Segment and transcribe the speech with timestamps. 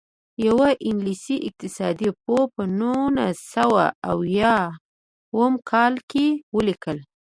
[0.47, 6.97] یوه انګلیسي اقتصاد پوه په نولس سوه اویاووه کال کې ولیکل.